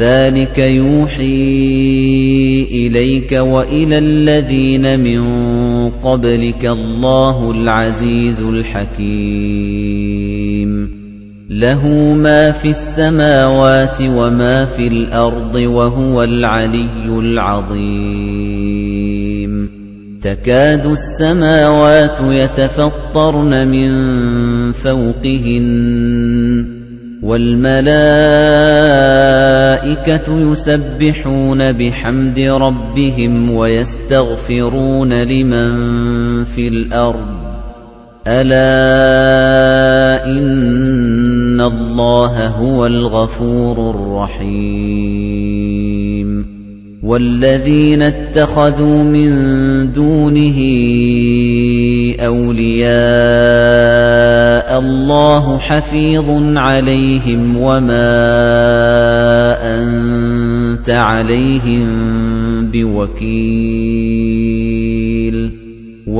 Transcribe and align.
كذلك 0.00 0.58
يوحي 0.58 1.44
إليك 2.72 3.32
وإلى 3.32 3.98
الذين 3.98 5.00
من 5.00 5.20
قَبْلِكَ 5.90 6.64
اللَّهُ 6.64 7.50
الْعَزِيزُ 7.50 8.42
الْحَكِيمُ 8.42 9.10
لَهُ 11.50 12.14
مَا 12.14 12.50
فِي 12.50 12.68
السَّمَاوَاتِ 12.70 14.00
وَمَا 14.00 14.64
فِي 14.64 14.86
الْأَرْضِ 14.88 15.54
وَهُوَ 15.54 16.22
الْعَلِيُّ 16.22 17.06
الْعَظِيمُ 17.06 18.40
تَكَادُ 20.22 20.86
السَّمَاوَاتُ 20.86 22.20
يَتَفَطَّرْنَ 22.20 23.68
مِن 23.68 23.88
فَوْقِهِنَّ 24.72 26.39
وَالْمَلَائِكَةُ 27.30 27.94
يُسَبِّحُونَ 30.28 31.72
بِحَمْدِ 31.72 32.38
رَبِّهِمْ 32.38 33.50
وَيَسْتَغْفِرُونَ 33.50 35.22
لِمَن 35.22 35.70
فِي 36.44 36.68
الْأَرْضِ. 36.68 37.40
أَلَا 38.26 40.26
إِنَّ 40.26 41.60
اللَّهَ 41.60 42.46
هُوَ 42.46 42.86
الْغَفُورُ 42.86 43.90
الرَّحِيمُ. 43.90 45.99
وَالَّذِينَ 47.10 48.02
اتَّخَذُوا 48.02 49.02
مِن 49.02 49.30
دُونِهِ 49.92 50.58
أَوْلِيَاءَ 52.22 52.90
اللَّهُ 54.78 55.58
حَفِيظٌ 55.58 56.28
عَلَيْهِمْ 56.56 57.56
وَمَا 57.56 58.10
أَنتَ 59.74 60.90
عَلَيْهِم 60.90 61.86
بِوَكِيلٍ. 62.70 64.89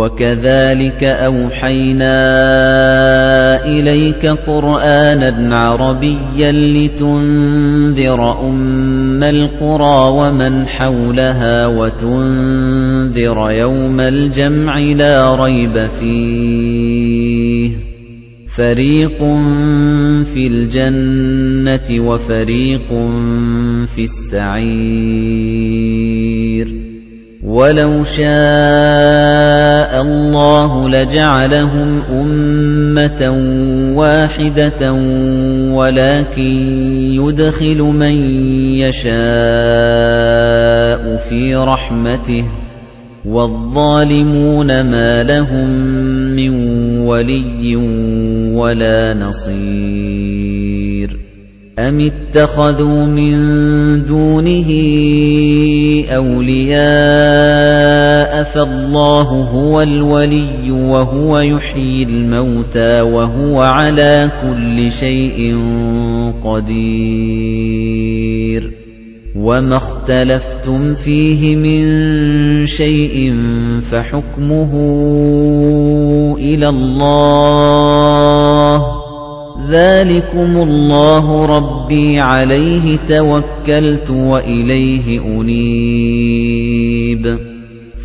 وَكَذَلِكَ 0.00 1.04
أَوْحَيْنَا 1.04 2.14
إِلَيْكَ 3.64 4.26
قُرْآنًا 4.26 5.56
عَرَبِيًّا 5.56 6.52
لِتُنذِرَ 6.52 8.48
أُمَّ 8.48 9.22
الْقُرَى 9.22 10.10
وَمَنْ 10.10 10.66
حَوْلَهَا 10.66 11.66
وَتُنذِرَ 11.66 13.50
يَوْمَ 13.50 14.00
الْجَمْعِ 14.00 14.78
لَا 14.78 15.34
رَيْبَ 15.34 15.86
فِيهِ. 15.86 17.70
فَرِيقٌ 18.56 19.18
فِي 20.24 20.46
الْجَنَّةِ 20.46 22.08
وَفَرِيقٌ 22.08 22.88
فِي 23.94 24.02
السَّعِيرِ. 24.02 26.79
وَلَوْ 27.40 28.04
شَاءَ 28.04 29.92
اللَّهُ 30.02 30.88
لَجَعَلَهُمْ 30.88 32.02
أُمَّةً 32.12 33.22
وَاحِدَةً 33.96 34.92
وَلَكِن 35.72 36.52
يُدْخِلُ 37.16 37.80
مَن 37.80 38.16
يَشَاءُ 38.84 39.16
فِي 41.16 41.56
رَحْمَتِهِ 41.56 42.44
وَالظَّالِمُونَ 43.24 44.68
مَا 44.84 45.22
لَهُم 45.22 45.68
مِّن 46.36 46.52
وَلِيٍّ 47.08 47.76
وَلَا 48.56 49.14
نَصِيرٍ 49.14 50.79
أَمِ 51.80 52.00
اتَّخَذُوا 52.00 53.06
مِن 53.06 53.34
دُونِهِ 54.04 54.70
أَوْلِيَاءَ 56.12 56.80
فَاللَّهُ 58.42 59.28
هُوَ 59.48 59.82
الْوَلِيُّ 59.82 60.70
وَهُوَ 60.70 61.38
يُحْيِي 61.38 62.02
الْمَوْتَى 62.02 63.00
وَهُوَ 63.00 63.60
عَلَى 63.60 64.30
كُلِّ 64.42 64.90
شَيْءٍ 64.90 65.56
قَدِيرٌ 66.44 67.80
وَمَا 69.36 69.76
اخْتَلَفْتُمْ 69.76 70.94
فِيهِ 70.94 71.56
مِن 71.56 72.66
شَيْءٍ 72.66 73.32
فَحُكْمُهُ 73.80 74.72
إِلَى 76.38 76.68
اللَّهِ 76.68 78.20
ذَلِكُمُ 79.70 80.62
اللَّهُ 80.62 81.46
رَبِّي 81.46 82.20
عَلَيْهِ 82.20 82.96
تَوَكَّلْتُ 82.96 84.10
وَإِلَيْهِ 84.10 85.20
أُنِيبُ. 85.20 87.38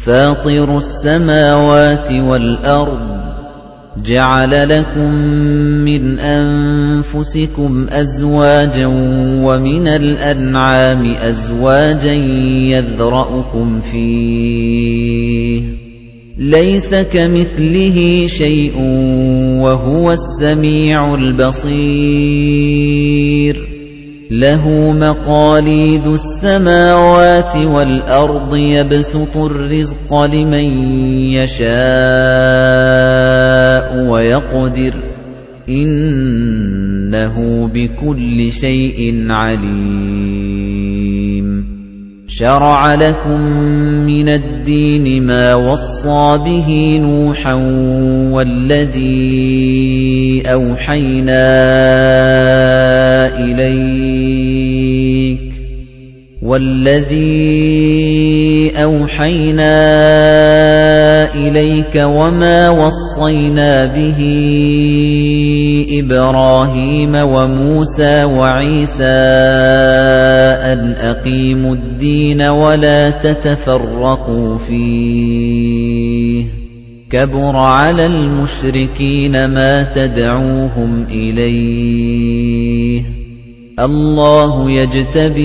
فَاطِرُ 0.06 0.78
السَّمَاوَاتِ 0.78 2.12
وَالْأَرْضِ 2.12 3.16
جَعَلَ 4.04 4.70
لَكُم 4.70 5.12
مِّنْ 5.86 6.20
أَنفُسِكُمْ 6.20 7.88
أَزْوَاجًا 7.90 8.88
وَمِنَ 9.42 9.88
الْأَنْعَامِ 9.88 11.16
أَزْوَاجًا 11.16 12.14
يَذْرَؤُكُمْ 12.70 13.80
فِيهِ. 13.80 15.85
لَيْسَ 16.38 16.96
كَمِثْلِهِ 16.96 18.28
شَيْءٌ 18.28 18.74
وَهُوَ 19.62 20.12
السَّمِيعُ 20.12 21.16
الْبَصِيرُ. 21.16 21.76
لَهُ 24.32 24.92
مَقَالِيدُ 24.92 26.08
السَّمَاوَاتِ 26.08 27.56
وَالْأَرْضِ 27.56 28.56
يَبْسُطُ 28.56 29.38
الرِّزْقَ 29.38 30.24
لِمَن 30.24 30.66
يَشَاءُ 31.32 31.76
وَيَقْدِرُ. 34.12 34.94
إِنَّهُ 35.70 37.68
بِكُلِّ 37.68 38.52
شَيْءٍ 38.52 39.26
عَلِيمٌ. 39.30 40.35
شَرَعَ 42.36 42.96
لَكُم 42.96 43.42
مِّنَ 44.04 44.30
الدِّينِ 44.30 45.24
مَا 45.24 45.56
وَصَّىٰ 45.56 46.38
بِهِ 46.44 47.00
نُوحًا 47.02 47.54
وَالَّذِي 48.36 49.64
أَوْحَيْنَا 50.46 51.46
إِلَيْكَ 53.40 54.76
وَالَّذِي 56.44 57.24
أَوْحَيْنَا 58.84 59.76
إِلَيْكَ 61.34 61.96
وَمَا 61.96 62.70
وَصَّيْنَا 62.70 63.86
بِهِ 63.86 64.20
إِبْرَاهِيمَ 65.90 67.16
وَمُوسَى 67.16 68.24
وَعِيسَىٰ 68.24 69.04
أَنْ 70.74 70.92
أَقِيمُوا 70.92 71.76
الدِّينَ 71.76 72.42
وَلَا 72.42 73.10
تَتَفَرَّقُوا 73.10 74.58
فِيهِ. 74.58 76.46
كَبُرَ 77.12 77.56
عَلَى 77.56 78.06
الْمُشْرِكِينَ 78.06 79.46
مَا 79.46 79.84
تَدْعُوهُمْ 79.84 81.06
إِلَيْهِ. 81.12 83.25
اللَّهُ 83.80 84.72
يَجْتَبِي 84.72 85.44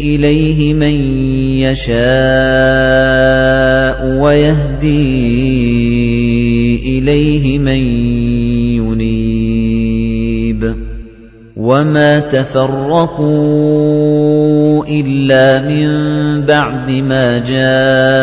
إِلَيْهِ 0.00 0.72
مَن 0.74 0.96
يَشَاءُ 1.60 2.00
وَيَهْدِي 4.24 5.04
إِلَيْهِ 6.98 7.58
مَن 7.58 7.82
يُنِيبُ. 8.80 10.62
وَمَا 11.56 12.20
تَفَرَّقُوا 12.20 13.28
إِلَّا 14.88 15.68
مِن 15.68 15.86
بَعْدِ 16.48 16.90
مَا 16.90 17.38
جَاءَهُمُ 17.44 18.22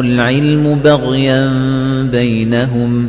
الْعِلْمُ 0.00 0.78
بَغْيًا 0.82 1.46
بَيْنَهُمْ 2.10 3.08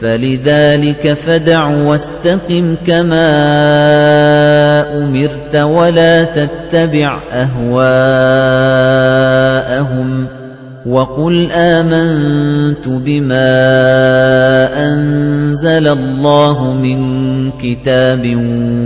فَلِذَلِكَ 0.00 1.12
فَدَعْ 1.12 1.66
وَاسْتَقِمْ 1.66 2.76
كَمَا 2.86 3.30
أُمِرْتَ 4.98 5.56
وَلَا 5.56 6.24
تَتَّبِعْ 6.24 7.20
أَهْوَاءَهُمْ 7.32 7.90
وَقُلْ 10.86 11.50
آمَنْتُ 11.52 12.88
بِمَا 12.88 13.52
أَنزَلَ 14.86 15.86
اللَّهُ 15.88 16.74
مِنْ 16.74 17.00
كِتَابٍ 17.50 18.22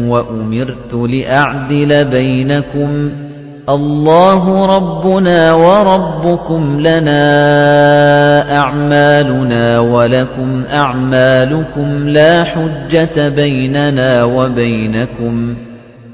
وَأُمِرْتُ 0.08 0.94
لِأَعْدِلَ 0.94 2.04
بَيْنَكُمْ 2.04 3.23
اللَّهُ 3.68 4.76
رَبُّنَا 4.76 5.54
وَرَبُّكُمْ 5.54 6.80
لَنَا 6.80 8.56
أَعْمَالُنَا 8.56 9.78
وَلَكُمْ 9.78 10.62
أَعْمَالُكُمْ 10.72 12.08
لَا 12.08 12.44
حُجَّةَ 12.44 13.28
بَيْنَنَا 13.28 14.24
وَبَيْنَكُمْ. 14.24 15.54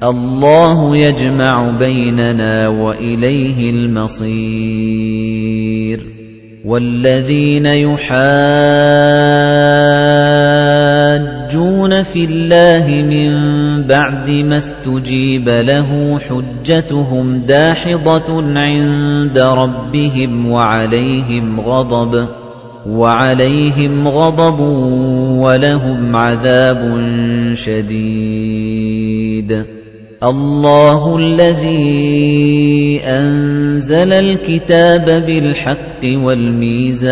اللَّهُ 0.03 0.97
يَجْمَعُ 0.97 1.71
بَيْنَنَا 1.79 2.67
وَإِلَيْهِ 2.67 3.69
الْمَصِيرُ. 3.69 4.31
وَالَّذِينَ 6.65 7.65
يُحَاجُّونَ 7.65 8.29
فِي 12.03 12.25
اللَّهِ 12.25 12.87
مِن 12.87 13.31
بَعْدِ 13.83 14.29
مَا 14.29 14.57
اسْتُجِيبَ 14.57 15.49
لَهُ 15.49 16.19
حُجَّتُهُمْ 16.19 17.37
دَاحِضَةٌ 17.37 18.43
عِندَ 18.59 19.37
رَبِّهِمْ 19.37 20.51
وَعَلَيْهِمْ 20.51 21.59
غَضَبٌ 21.59 22.27
وَعَلَيْهِمْ 22.87 24.07
غَضَبٌ 24.07 24.59
وَلَهُمْ 25.39 26.15
عَذَابٌ 26.15 26.99
شَدِيدٌ. 27.53 29.01
اللَّهُ 30.23 31.17
الَّذِي 31.17 33.01
أَنزَلَ 33.05 34.13
الْكِتَابَ 34.13 35.05
بِالْحَقِّ 35.05 36.03
وَالْمِيزَانَ 36.03 37.11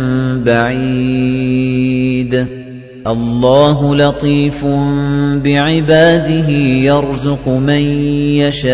بَعِيدٍ 0.45 2.33
اللَّهُ 3.07 3.95
لَطِيفٌ 3.95 4.65
بِعِبَادِهِ 5.43 6.49
يَرْزُقُ 6.89 7.49
مَن 7.49 7.83
يَشَاءُ 8.41 8.71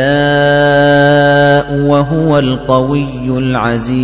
وَهُوَ 1.87 2.39
الْقَوِيُّ 2.39 3.27
الْعَزِيزُ. 3.37 3.97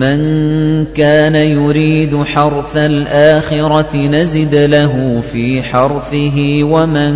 مَن 0.00 0.84
كَانَ 0.84 1.34
يُرِيدُ 1.34 2.16
حَرْثَ 2.16 2.76
الْآخِرَةِ 2.76 3.96
نَزِدْ 3.96 4.54
لَهُ 4.54 5.20
فِي 5.20 5.62
حَرْثِهِ 5.62 6.64
وَمَن 6.64 7.12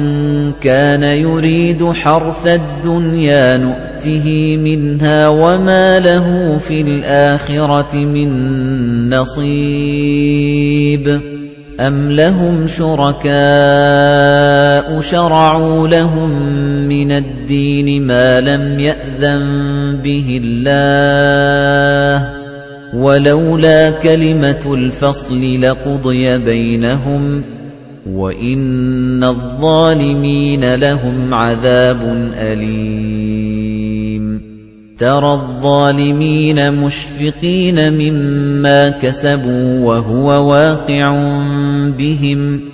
كَانَ 0.52 1.02
يُرِيدُ 1.02 1.84
حَرْثَ 1.92 2.46
الدُّنْيَا 2.46 3.56
نُؤْتِهِ 3.56 4.56
مِنْهَا 4.56 5.28
وَمَا 5.28 5.98
لَهُ 6.00 6.58
فِي 6.58 6.80
الْآخِرَةِ 6.80 7.96
مِن 7.96 8.30
نَّصِيبٍ. 9.08 11.04
أَمْ 11.80 12.12
لَهُمْ 12.12 12.66
شُرَكَاءُ 12.66 13.34
شَرَعُوا 15.00 15.88
لَهُم 15.88 16.30
مِّنَ 16.88 17.12
الدِّينِ 17.12 18.06
مَا 18.06 18.40
لَمْ 18.40 18.80
يَأْذَن 18.80 19.42
بِهِ 20.04 20.40
اللَّهُ؟ 20.44 22.33
وَلَوْلَا 22.94 23.90
كَلِمَةُ 23.90 24.74
الْفَصْلِ 24.74 25.60
لَقُضِيَ 25.60 26.38
بَيْنَهُمْ 26.38 27.42
وَإِنَّ 28.06 29.24
الظَّالِمِينَ 29.24 30.74
لَهُمْ 30.74 31.34
عَذَابٌ 31.34 32.30
أَلِيمٌ. 32.34 34.40
تَرَى 34.98 35.32
الظَّالِمِينَ 35.32 36.74
مُشْفِقِينَ 36.74 37.92
مِمَّا 37.92 38.90
كَسَبُوا 38.90 39.86
وَهُوَ 39.86 40.50
وَاقِعٌ 40.50 41.10
بِهِمْ 41.98 42.73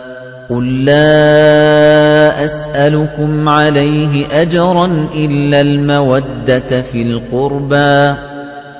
قُل 0.51 0.85
لَّا 0.85 2.45
أَسْأَلُكُمْ 2.45 3.49
عَلَيْهِ 3.49 4.41
أَجْرًا 4.41 5.07
إِلَّا 5.15 5.61
الْمَوَدَّةَ 5.61 6.81
فِي 6.81 7.01
الْقُرْبَى 7.01 8.15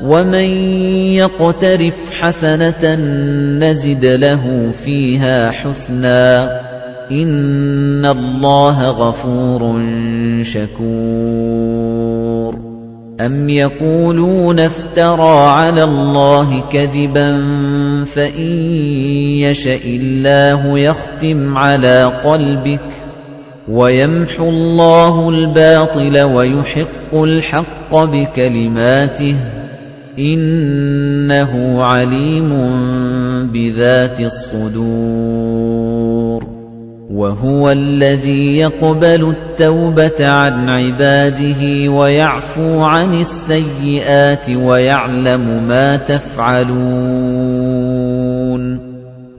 وَمَن 0.04 0.50
يَقْتَرِفْ 1.16 1.98
حَسَنَةً 2.20 2.96
نَّزِدْ 3.64 4.06
لَهُ 4.06 4.72
فِيهَا 4.84 5.52
حُسْنًا 5.52 6.60
إِنَّ 7.12 8.06
اللَّهَ 8.06 8.88
غَفُورٌ 8.88 9.62
شَكُورٌ 10.44 12.11
أَمْ 13.26 13.50
يَقُولُونَ 13.50 14.60
افْتَرَىٰ 14.60 15.46
عَلَى 15.50 15.84
اللَّهِ 15.84 16.70
كَذِبًا 16.70 17.30
فَإِن 18.06 18.52
يَشَإِ 19.46 19.86
اللَّهُ 19.86 20.80
يَخْتِمْ 20.80 21.58
عَلَىٰ 21.58 22.22
قَلْبِكَ 22.24 22.90
وَيَمْحُو 23.70 24.50
اللَّهُ 24.50 25.30
الْبَاطِلَ 25.30 26.24
وَيُحِقُّ 26.24 27.14
الْحَقَّ 27.14 27.96
بِكَلِمَاتِهِ 27.96 29.36
إِنَّهُ 30.20 31.84
عَلِيمٌ 31.84 32.50
بِذَاتِ 33.48 34.20
الصُّدُورِ 34.22 35.81
وَهُوَ 37.12 37.72
الَّذِي 37.72 38.58
يَقْبَلُ 38.58 39.36
التَّوْبَةَ 39.36 40.28
عَنْ 40.28 40.70
عِبَادِهِ 40.70 41.90
وَيَعْفُو 41.90 42.80
عَنِ 42.84 43.14
السَّيِّئَاتِ 43.20 44.50
وَيَعْلَمُ 44.50 45.68
مَا 45.68 45.96
تَفْعَلُونَ 45.98 46.82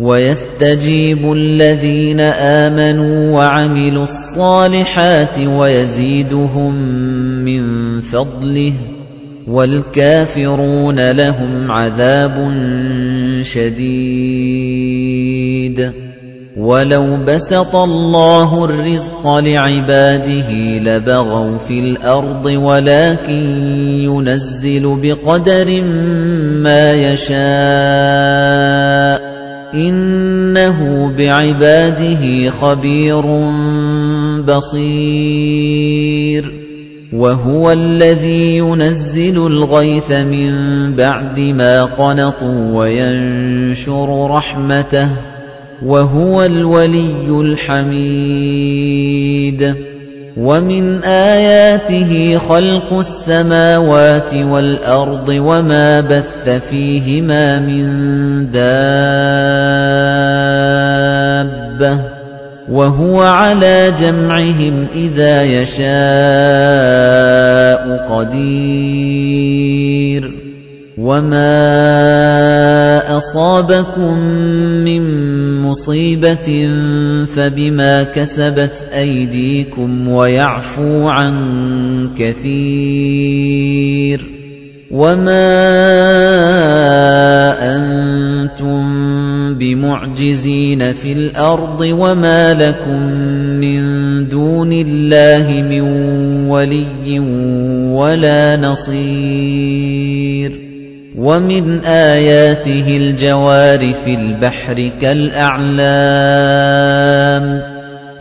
وَيَسْتَجِيبُ 0.00 1.32
الَّذِينَ 1.32 2.20
آمَنُوا 2.20 3.36
وَعَمِلُوا 3.36 4.02
الصَّالِحَاتِ 4.02 5.40
وَيَزِيدُهُم 5.40 6.74
مِّن 7.44 8.00
فَضْلِهِ 8.00 8.72
وَالْكَافِرُونَ 9.48 11.12
لَهُمْ 11.16 11.70
عَذَابٌ 11.70 12.52
شَدِيدٌ 13.42 14.62
وَلَوْ 16.56 17.16
بَسَطَ 17.24 17.76
اللَّهُ 17.76 18.64
الرِّزْقَ 18.64 19.24
لِعِبَادِهِ 19.28 20.50
لَبَغَوْا 20.84 21.56
فِي 21.58 21.80
الْأَرْضِ 21.80 22.46
وَلَكِن 22.46 23.44
يُنَزِّلُ 24.04 25.00
بِقَدَرٍ 25.02 25.80
مَّا 26.60 26.92
يَشَاءُ 26.92 27.40
إِنَّهُ 29.74 31.08
بِعِبَادِهِ 31.18 32.50
خَبِيرٌ 32.50 33.24
بَصِيرٌ 34.44 35.82
وَهُوَ 37.12 37.72
الَّذِي 37.72 38.56
يُنَزِّلُ 38.56 39.36
الْغَيْثَ 39.46 40.12
مِن 40.12 40.52
بَعْدِ 40.96 41.40
مَا 41.40 41.84
قَنَطُوا 41.84 42.78
وَيَنشُرُ 42.78 44.30
رَحْمَتَهُ 44.30 45.31
وَهُوَ 45.84 46.44
الْوَلِيُّ 46.44 47.28
الْحَمِيدُ. 47.28 47.92
وَمِنْ 50.36 51.04
آيَاتِهِ 51.04 52.38
خَلْقُ 52.38 52.92
السَّمَاوَاتِ 52.92 54.34
وَالْأَرْضِ 54.34 55.28
وَمَا 55.28 56.00
بَثَّ 56.00 56.48
فِيهِمَا 56.48 57.60
مِن 57.60 58.50
دَابَّةٍ. 58.50 58.62
وَهُوَ 62.70 63.20
عَلَى 63.20 63.92
جَمْعِهِمْ 64.00 64.86
إِذَا 64.94 65.42
يَشَاءُ 65.42 65.82
قَدِيرٌ. 68.14 70.32
وَمَا 70.98 73.16
أَصَابَكُم 73.16 74.18
مِّن 74.84 75.11
مُّصِيبَةٍ 75.72 76.48
فَبِمَا 77.24 78.12
كَسَبَتْ 78.12 78.88
أَيْدِيكُمْ 78.92 80.08
وَيَعْفُو 80.08 81.08
عَن 81.08 81.34
كَثِيرٍ 82.12 83.72
وَمَا 84.90 85.48
أَنتُم 87.56 88.84
بِمُعْجِزِينَ 89.56 90.92
فِي 90.92 91.12
الْأَرْضِ 91.12 91.80
وَمَا 91.80 92.54
لَكُم 92.54 93.02
مِّن 93.64 93.82
دُونِ 94.28 94.72
اللَّهِ 94.72 95.62
مِن 95.62 95.82
وَلِيٍّ 96.52 97.20
وَلَا 97.96 98.56
نَصِيرٍ 98.60 99.91
وَمِنْ 101.18 101.84
آيَاتِهِ 101.84 102.96
الْجَوَارِ 102.96 103.92
فِي 103.92 104.14
الْبَحْرِ 104.14 104.90
كَالْأَعْلَامِ. 105.00 105.82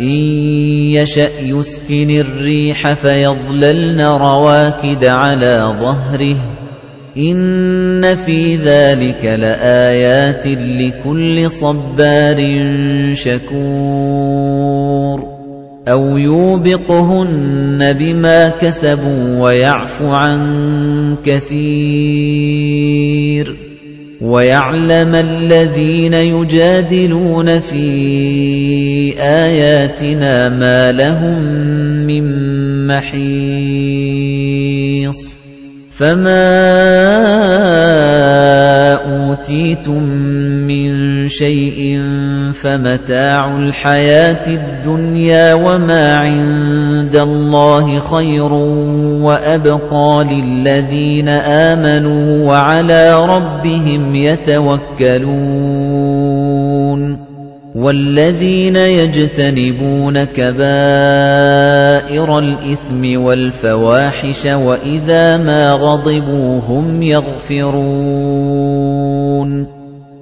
إِن 0.02 0.18
يَشَأْ 0.92 1.30
يُسْكِنِ 1.40 2.20
الرِّيحَ 2.20 2.94
فَيَظْلَلْنَ 2.94 4.02
رَوَاكِدَ 4.02 5.06
عَلَى 5.06 5.74
ظَهْرِهِ. 5.80 6.38
إِنَّ 7.18 8.16
فِي 8.16 8.56
ذَلِكَ 8.56 9.26
لَآيَاتٍ 9.26 10.48
لِكُلِّ 10.48 11.50
صَبَّارٍ 11.50 12.38
شَكُورٍ. 13.14 15.31
أَوْ 15.88 16.18
يُوبِقْهُنَّ 16.18 17.80
بِمَا 18.00 18.48
كَسَبُوا 18.48 19.42
وَيَعْفُ 19.42 20.02
عَن 20.02 20.42
كَثِيرٍ 21.26 22.52
وَيَعْلَمَ 24.22 25.16
الَّذِينَ 25.16 26.14
يُجَادِلُونَ 26.14 27.60
فِي 27.60 27.82
آيَاتِنَا 29.18 30.50
مَا 30.50 30.92
لَهُم 30.92 31.42
مِّن 32.06 32.26
مَّحِيصٍ 32.88 33.82
فَمَا 35.90 36.42
أُوتِيتُم 38.94 40.04
مِّن 40.70 41.28
شَيْءٍ 41.28 41.98
فَمَتَاعُ 42.62 43.58
الْحَيَاةِ 43.58 44.48
الدُّنْيَا 44.48 45.54
وَمَا 45.54 46.16
عِندَ 46.18 47.16
اللَّهِ 47.16 48.00
خَيْرٌ 48.00 48.54
وَأَبْقَىٰ 49.24 50.26
لِلَّذِينَ 50.32 51.30
آمَنُوا 51.30 52.50
وَعَلَىٰ 52.50 53.26
رَبِّهِمْ 53.26 54.16
يَتَوَكَّلُونَ 54.16 55.32
وَالَّذِينَ 57.76 58.76
يَجْتَنِبُونَ 58.76 60.24
كَبَائِرَ 60.24 60.70
الْإِثْمِ 62.40 63.22
وَالْفَوَاحِشَ 63.24 64.46
وَإِذَا 64.46 65.38
مَا 65.38 65.74
غَضِبُوا 65.74 66.60
هُمْ 66.60 67.02
يَغْفِرُونَ 67.04 67.82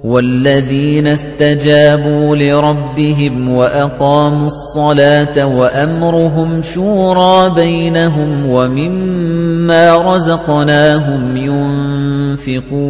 وَالَّذِينَ 0.04 1.06
اسْتَجَابُوا 1.06 2.36
لِرَبِّهِمْ 2.36 3.48
وَأَقَامُوا 3.48 4.46
الصَّلَاةَ 4.46 5.46
وَأَمْرُهُمْ 5.46 6.62
شُورَىٰ 6.62 7.50
بَيْنَهُمْ 7.54 8.50
وَمِمَّا 8.50 9.96
رَزَقْنَاهُمْ 9.96 11.36
يُنفِقُونَ 11.36 12.80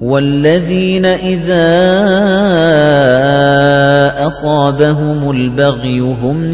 وَالَّذِينَ 0.00 1.04
إِذَا 1.04 1.66
أَصَابَهُمُ 4.26 5.30
الْبَغْيُ 5.30 6.00
هُمْ 6.00 6.52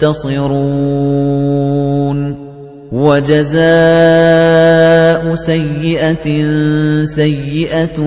يَنتَصِرُونَ 0.00 0.46
وَجَزَاءُ 2.96 3.60
سَيِّئَةٍ 5.34 6.28
سَيِّئَةٌ 7.04 8.00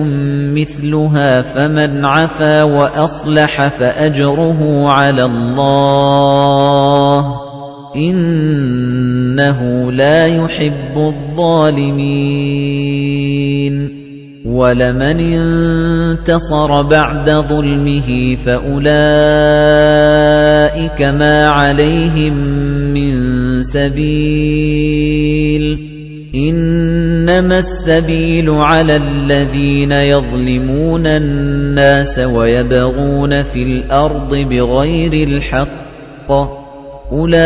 مِثْلُهَا 0.50 1.42
فَمَنْ 1.42 2.04
عَفَا 2.04 2.62
وَأَصْلَحَ 2.62 3.68
فَأَجْرُهُ 3.68 4.88
عَلَى 4.88 5.24
اللَّهِ 5.24 6.70
إِنَّهُ 7.96 9.92
لَا 9.92 10.26
يُحِبُّ 10.26 10.98
الظَّالِمِينَ 10.98 12.10
وَلَمَنِ 14.46 15.20
انتَصَرَ 15.20 16.82
بَعْدَ 16.82 17.30
ظُلْمِهِ 17.30 18.36
فَأُولَئِكَ 18.46 18.90
مَا 21.02 21.46
عَلَيْهِم 21.46 22.34
مِّن 22.94 23.29
سَبِيلٍ 23.62 25.10
إِنَّمَا 26.34 27.58
السَّبِيلُ 27.58 28.50
عَلَى 28.50 28.96
الَّذِينَ 28.96 29.92
يَظْلِمُونَ 29.92 31.06
النَّاسَ 31.06 32.18
وَيَبْغُونَ 32.18 33.42
فِي 33.42 33.62
الْأَرْضِ 33.62 34.34
بِغَيْرِ 34.34 35.28
الْحَقِّ 35.28 36.32
أُولَئِكَ 37.12 37.36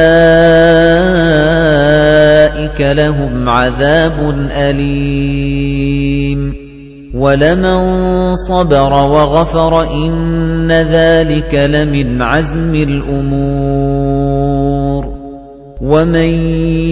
لَهُمْ 2.81 3.49
عَذَابٌ 3.49 4.35
أَلِيمٌ 4.51 6.55
وَلَمَن 7.15 8.35
صَبَرَ 8.35 8.93
وَغَفَرَ 8.93 9.91
إِنَّ 9.91 10.73
ذَلِكَ 10.73 11.55
لَمِنْ 11.55 12.23
عَزْمِ 12.23 12.75
الْأُمُورِ 12.75 14.14
وَمَن 15.81 16.31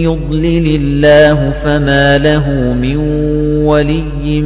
يُضْلِلِ 0.03 0.75
اللَّهُ 0.75 1.51
فَمَا 1.51 2.17
لَهُ 2.17 2.73
مِن 2.73 2.97
وَلِيٍّ 3.63 4.41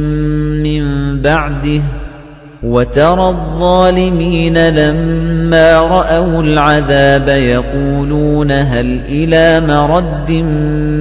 مِّن 0.62 0.82
بَعْدِهِ 1.22 1.82
وَتَرَى 2.62 3.28
الظَّالِمِينَ 3.28 4.68
لَمَّا 4.68 5.82
رَأَوُا 5.82 6.42
الْعَذَابَ 6.42 7.28
يَقُولُونَ 7.28 8.52
هَلْ 8.52 9.00
إِلَىٰ 9.08 9.60
مَرَدٍّ 9.66 10.30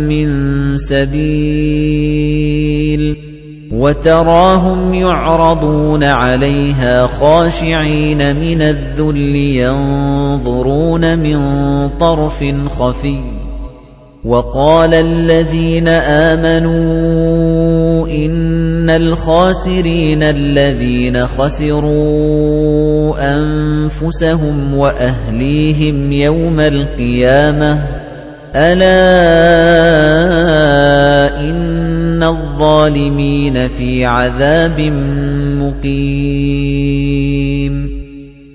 مِّن 0.10 0.28
سَبِيلٍ 0.78 2.77
وَتَرَاهُمْ 3.78 4.94
يُعْرَضُونَ 4.94 6.04
عَلَيْهَا 6.04 7.08
خَاشِعِينَ 7.08 8.36
مِنَ 8.36 8.62
الذُّلِّ 8.62 9.36
يَنظُرُونَ 9.36 11.20
مِن 11.20 11.40
طَرْفٍ 11.98 12.44
خَفِيٍّ 12.70 13.22
وَقَالَ 14.26 14.94
الَّذِينَ 14.94 15.88
آمَنُوا 16.28 16.88
إِنَّ 18.08 18.90
الْخَاسِرِينَ 18.90 20.24
الَّذِينَ 20.24 21.28
خَسِرُوا 21.28 23.16
أَنفُسَهُمْ 23.36 24.74
وَأَهْلِيهِمْ 24.78 26.12
يَوْمَ 26.12 26.60
الْقِيَامَةِ 26.60 27.98
أَلَا 28.56 29.68
الظَّالِمِينَ 32.58 33.68
فِي 33.68 34.06
عَذَابٍ 34.06 34.80
مُقِيمٍ 35.62 36.98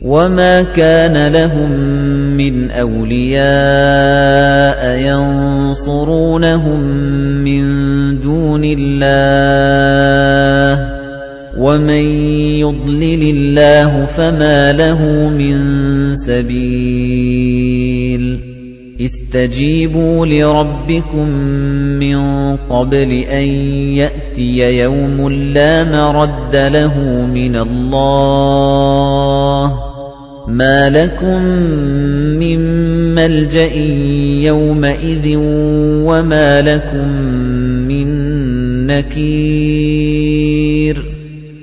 وَمَا 0.02 0.62
كَانَ 0.62 1.32
لَهُم 1.32 1.70
مِّنْ 2.34 2.70
أَوْلِيَاءَ 2.70 3.38
يَنصُرُونَهُم 4.98 6.80
مِّن 7.46 7.62
دُونِ 8.18 8.62
اللَّهِ 8.78 9.22
وَمَن 11.58 12.04
يُضْلِلِ 12.58 13.22
اللَّهُ 13.36 14.06
فَمَا 14.06 14.72
لَهُ 14.72 15.30
مِن 15.30 15.58
سَبِيلٍ 16.18 17.62
اسْتَجِيبُوا 19.04 20.26
لِرَبِّكُم 20.26 21.28
مِّن 21.98 22.16
قَبْلِ 22.56 23.10
أَن 23.12 23.44
يَأْتِيَ 23.98 24.78
يَوْمٌ 24.82 25.28
لَّا 25.28 25.84
مَرَدَّ 25.84 26.56
لَهُ 26.56 27.26
مِنَ 27.26 27.56
اللَّهِ 27.56 28.92
مَا 30.48 30.90
لَكُم 30.90 31.42
مِّن 32.42 32.60
مَّلْجَإٍ 33.14 33.76
يَوْمَئِذٍ 34.42 35.36
وَمَا 36.06 36.62
لَكُم 36.62 37.08
مِّن 37.88 38.08
نَّكِيرٍ 38.86 40.32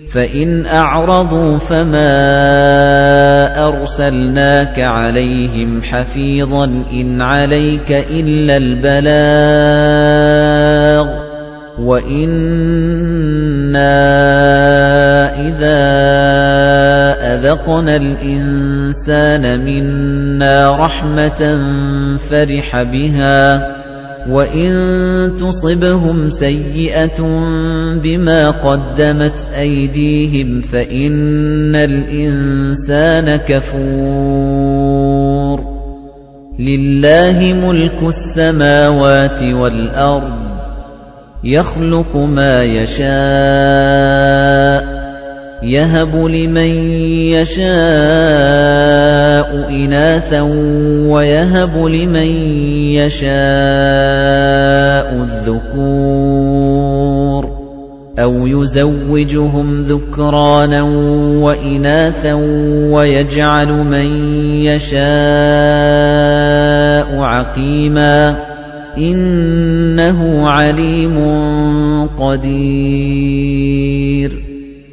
فَإِنْ 0.09 0.65
أَعْرَضُوا 0.65 1.57
فَمَا 1.57 2.09
أَرْسَلْنَاكَ 3.67 4.79
عَلَيْهِمْ 4.79 5.81
حَفِيظًا 5.81 6.65
إِنْ 6.93 7.21
عَلَيْكَ 7.21 7.91
إِلَّا 7.91 8.57
الْبَلَاغُ 8.57 9.09
وَإِنَّا 11.79 12.29
إِذَا 15.37 15.81
أَذَقْنَا 17.33 17.95
الْإِنسَانَ 17.95 19.65
مِنَّا 19.65 20.71
رَحْمَةً 20.85 21.57
فَرِحَ 22.17 22.81
بِهَا 22.81 23.78
وَإِن 24.27 24.71
تُصِبْهُمْ 25.39 26.29
سَيِّئَةٌ 26.29 27.21
بِمَا 28.03 28.51
قَدَّمَتْ 28.51 29.37
أَيْدِيهِمْ 29.57 30.61
فَإِنَّ 30.61 31.75
الْإِنسَانَ 31.75 33.35
كَفُورٌ 33.35 34.79
لِلَّهِ 36.59 37.53
مُلْكُ 37.53 38.03
السَّمَاوَاتِ 38.03 39.43
وَالْأَرْضِ 39.43 40.49
يَخْلُقُ 41.43 42.17
مَا 42.17 42.63
يَشَاءُ 42.63 43.09
يَهَبُ 45.63 46.15
لِمَن 46.15 46.71
يَشَاءُ 47.35 49.28
إِنَاثًا 49.79 50.41
وَيَهَبُ 51.07 51.77
لِمَن 51.77 52.31
يَشَاءُ 52.99 53.29
الذُّكُورَ 55.23 56.79
أَوْ 58.19 58.47
يُزَوِّجُهُمْ 58.47 59.81
ذُكْرَانًا 59.81 60.83
وَإِنَاثًا 61.43 62.33
وَيَجْعَلُ 62.91 63.67
مَن 63.67 64.07
يَشَاءُ 64.67 64.99
عَقِيمًا 67.19 68.35
إِنَّهُ 68.97 70.49
عَلِيمٌ 70.49 71.15
قَدِيرٌ 72.19 73.39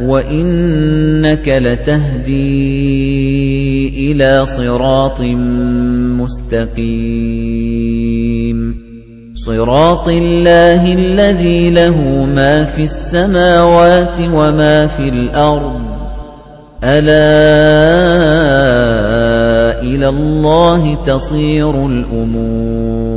وَإِنَّكَ 0.00 1.48
لَتَهْدِي 1.48 2.32
إِلَى 4.12 4.44
صِرَاطٍ 4.44 5.20
مُسْتَقِيمٍ 6.16 7.72
صِرَاطِ 9.34 10.08
اللَّهِ 10.08 10.94
الَّذِي 10.94 11.70
لَهُ 11.70 12.24
مَا 12.24 12.64
فِي 12.64 12.82
السَّمَاوَاتِ 12.82 14.20
وَمَا 14.20 14.86
فِي 14.86 15.08
الْأَرْضِ 15.08 15.80
أَلَا 16.84 17.32
إِلَى 19.82 20.08
اللَّهِ 20.08 20.94
تَصِيرُ 21.04 21.86
الْأُمُورُ 21.86 23.11